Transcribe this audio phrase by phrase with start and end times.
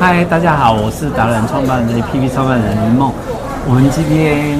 [0.00, 3.12] 嗨，大家好，我是达人创办人 APP 创办人林梦。
[3.66, 4.58] 我们今天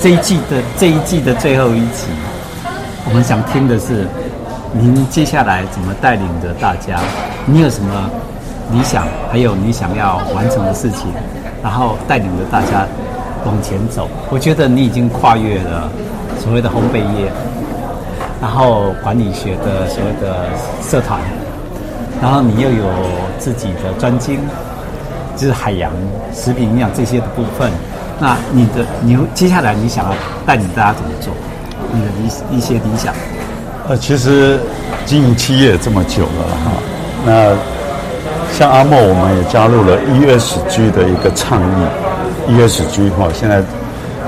[0.00, 2.08] 这一季的这一季的最后一集，
[3.06, 4.06] 我们想听的是
[4.72, 7.00] 您接下来怎么带领着大家？
[7.46, 8.10] 你有什么
[8.72, 9.06] 理想？
[9.30, 11.08] 还有你想要完成的事情？
[11.62, 12.86] 然后带领着大家
[13.46, 14.08] 往前走。
[14.30, 15.90] 我觉得你已经跨越了
[16.38, 17.30] 所谓的烘焙业，
[18.40, 20.46] 然后管理学的所谓的
[20.82, 21.18] 社团。
[22.22, 22.86] 然后你又有
[23.38, 24.40] 自己的专精，
[25.36, 25.92] 就是海洋
[26.32, 27.70] 食品营养这些的部分。
[28.20, 30.14] 那你的你接下来你想要
[30.46, 31.32] 带领大家怎么做？
[31.92, 33.12] 你的一一些理想？
[33.88, 34.58] 呃，其实
[35.04, 36.72] 经营企业这么久了哈，
[37.26, 37.54] 那
[38.56, 43.62] 像阿莫，我们也加入了 ESG 的一个倡议，ESG 哈，现在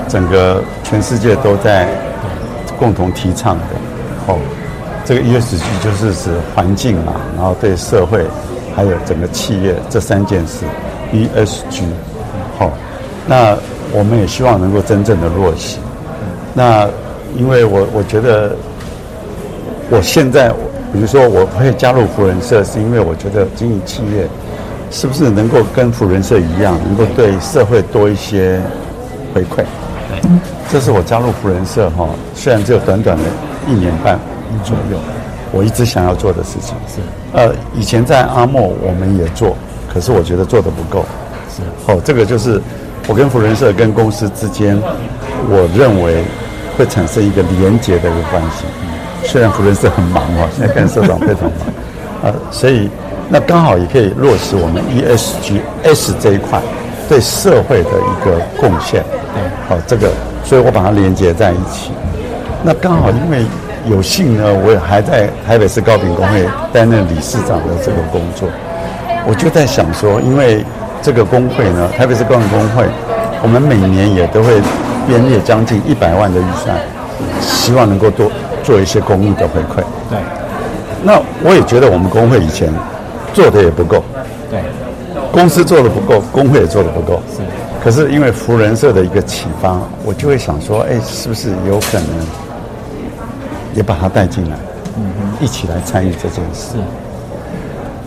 [0.07, 1.87] 整个全世界都在
[2.77, 3.63] 共同提倡的
[4.27, 4.37] 哦。
[5.07, 8.25] 这个 ESG 就是指环境嘛，然后对社会，
[8.75, 10.65] 还有整个企业这三件事
[11.13, 11.83] ，ESG，
[12.59, 12.69] 好，
[13.25, 13.57] 那
[13.93, 15.77] 我们也希望能够真正的落实。
[16.53, 16.89] 那
[17.37, 18.53] 因为我我觉得，
[19.89, 20.49] 我现在
[20.91, 24.27] 比如说我会加入福人社，是因为我觉得经营企业
[24.91, 28.59] 是不是能够跟福人社一样，能够对社会多一些
[29.33, 29.63] 回馈？
[30.09, 30.19] 对，
[30.69, 33.23] 这是我加入福人社哈，虽然只有短短的
[33.69, 34.19] 一年半。
[34.63, 34.97] 左右，
[35.51, 36.99] 我一直想要做的事情是，
[37.33, 39.55] 呃，以前在阿莫我们也做，
[39.91, 41.05] 可是我觉得做的不够，
[41.49, 42.61] 是，哦，这个就是
[43.07, 44.77] 我跟福人社跟公司之间，
[45.49, 46.23] 我认为
[46.77, 48.65] 会产生一个连结的一个关系。
[49.23, 51.51] 虽然福人社很忙哦， 现在跟社长非常忙，
[52.23, 52.89] 呃，所以
[53.29, 56.61] 那刚好也可以落实我们 ESG S 这一块
[57.09, 59.03] 对社会的一个贡献。
[59.33, 60.09] 对，好，这个，
[60.43, 61.91] 所以我把它连接在一起。
[62.63, 63.45] 那刚好因为。
[63.89, 68.47] 有幸呢，我也还在台北市糕饼工会担任理事长的这个工作，
[69.25, 70.63] 我就在想说，因为
[71.01, 72.85] 这个工会呢，台北市糕饼工会，
[73.41, 74.61] 我们每年也都会
[75.07, 76.77] 编列将近一百万的预算，
[77.41, 78.29] 希望能够多
[78.63, 79.83] 做一些公益的回馈。
[80.09, 80.19] 对，
[81.03, 82.73] 那我也觉得我们工会以前
[83.33, 84.03] 做的也不够，
[84.51, 84.59] 对，
[85.31, 87.21] 公司做的不够，工会也做的不够。
[87.31, 87.41] 是，
[87.81, 92.46] 可是因为福人社的一个启发，我就会想说，哎，是不是有可能？
[93.77, 94.57] 也把他带进来，
[94.97, 95.03] 嗯，
[95.39, 96.77] 一起来参与这件事。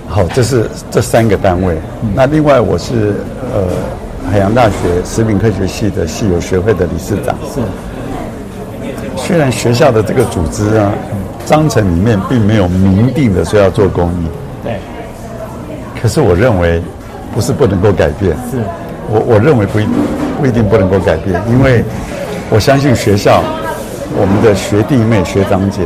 [0.08, 1.76] 好，这是这三个单位。
[2.02, 3.14] 嗯、那另外，我是
[3.54, 3.62] 呃
[4.28, 7.36] 海洋大学食品科学系的系友学会的理事长。
[7.54, 7.60] 是。
[9.16, 10.92] 虽然学校的这个组织啊，
[11.46, 14.26] 章程里面并没有明定的说要做公益。
[14.64, 14.80] 对。
[16.02, 16.82] 可是我认为，
[17.32, 18.32] 不是不能够改变。
[18.50, 18.58] 是。
[19.08, 19.86] 我我认为不一
[20.40, 21.84] 不一定不能够改变，因为
[22.50, 23.40] 我相信学校。
[24.12, 25.82] 我们的学弟妹、学长姐，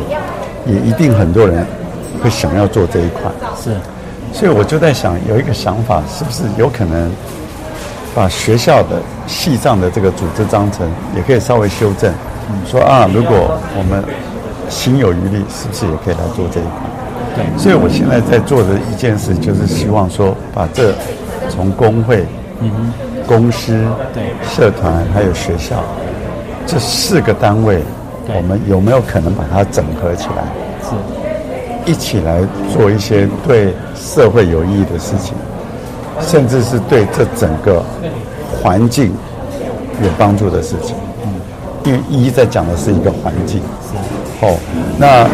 [0.66, 1.64] 也一定很多人
[2.22, 3.30] 会想要做这一块。
[3.62, 3.76] 是，
[4.32, 7.10] 所以我就在想，有一个想法，是不是有可能
[8.14, 12.12] 把学校的系上的这个组织章程也可以稍微修正？
[12.48, 14.02] 嗯，说啊，如果我们
[14.70, 16.72] 心有余力，是不是也可以来做这一块？
[17.36, 17.58] 对。
[17.58, 20.94] 所以我现在在做的一件事，就是希望说，把这
[21.50, 22.24] 从工会、
[23.26, 25.84] 公司、对，社团还有学校
[26.66, 27.82] 这四个单位。
[28.28, 30.44] 我们有没有可能把它整合起来？
[30.82, 32.40] 是，一起来
[32.72, 35.34] 做一些对社会有意义的事情，
[36.20, 37.84] 甚至是对这整个
[38.62, 39.12] 环境
[40.02, 40.96] 有帮助的事情。
[41.22, 41.28] 嗯，
[41.84, 43.60] 因为一在讲的是一个环境。
[43.60, 44.56] 是，哦，
[44.96, 45.28] 那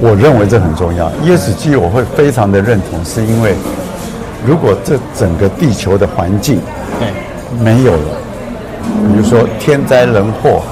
[0.00, 1.10] 我认为这很重要。
[1.24, 3.54] ESG 我会非常的认同，是因为
[4.46, 6.60] 如果这整个地球的环境
[7.00, 7.08] 对
[7.58, 8.18] 没有了，
[9.08, 10.62] 比如说天灾人祸。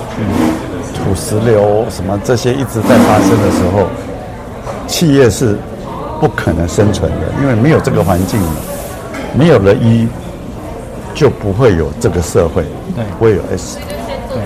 [1.03, 3.87] 嗯土石流什么这些一直在发生的时候，
[4.87, 5.59] 企业是
[6.21, 8.41] 不可能生存的，因为没有这个环境，
[9.35, 10.07] 没有了一，
[11.13, 12.65] 就不会有这个社会，
[12.95, 13.79] 对，不会有 S，
[14.29, 14.39] 对，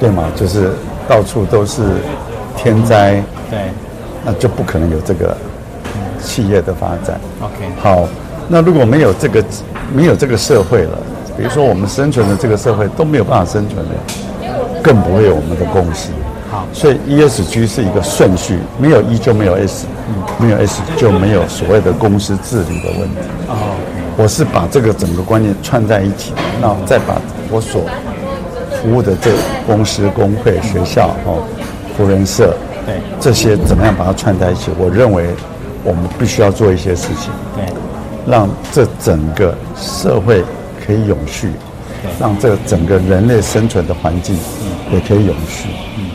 [0.00, 0.24] 对吗？
[0.34, 0.70] 就是
[1.06, 1.82] 到处都是
[2.56, 3.58] 天灾，对，
[4.24, 5.36] 那就不可能有这个
[6.22, 7.20] 企业的发展。
[7.42, 8.08] OK，好，
[8.48, 9.44] 那如果没有这个
[9.94, 10.98] 没有这个社会了，
[11.36, 13.92] 比如说我们生存的这个社会都没有办法生存了。
[14.82, 16.10] 更不会有我们的公司。
[16.50, 19.86] 好，所以 ESG 是一个顺序，没有 E 就没有 S，
[20.38, 23.16] 没有 S 就没有所谓的公司治理的问题。
[23.48, 23.74] 哦，
[24.18, 27.16] 我是把这个整个观念串在一起，那再把
[27.50, 27.84] 我所
[28.82, 29.30] 服务的这
[29.66, 31.42] 公司、工会、学校、哦，
[31.96, 34.70] 福人社，对，这些怎么样把它串在一起？
[34.78, 35.28] 我认为
[35.82, 37.64] 我们必须要做一些事情，对，
[38.26, 40.44] 让这整个社会
[40.86, 41.50] 可以永续。
[42.18, 44.36] 让这整个人类生存的环境
[44.92, 45.68] 也可以永续，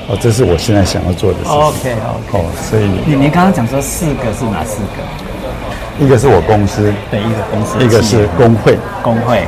[0.07, 1.53] 哦，这是我现在想要做的事情。
[1.53, 1.95] OK，
[2.31, 2.39] 好，
[2.69, 6.05] 所以你你刚刚讲说四个是哪四个？
[6.05, 9.43] 一个是我公司对一个公司，一个是工会，工会，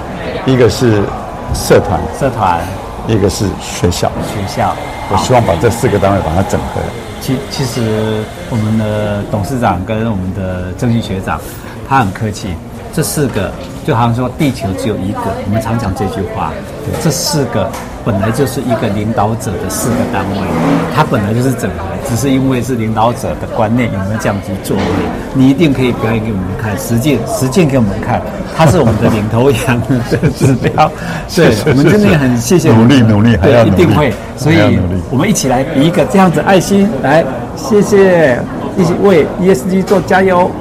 [0.48, 1.04] 一个是
[1.54, 2.60] 社团，社团，
[3.08, 4.76] 一个是学校，学校。
[5.12, 6.82] 我希望把这四个单位把它整合。
[7.22, 11.40] 其其实我们的董事长跟我们的正训学长，
[11.88, 12.50] 他很客气。
[13.00, 13.50] 这四个
[13.88, 16.52] 就好像说地球只有一个，我们常讲这句话。
[17.02, 17.72] 这四个
[18.04, 20.38] 本来就是一个领导者的四个单位，
[20.94, 25.40] 它本来就是整合，只是因为是领导者的观念有没有这样去做而已。
[25.40, 28.22] 你一定可以表演给我们看，实践实践给我们看，
[28.58, 30.92] 它是我们的领头羊的指标。
[31.34, 32.74] 对，我们真的很谢谢。
[32.74, 34.14] 努力努力，还要努力，一定会。
[34.36, 34.78] 所以
[35.10, 37.24] 我们一起来比一个这样子爱心，来，
[37.56, 38.38] 谢谢，
[38.78, 40.52] 一起为 ESG 做加油。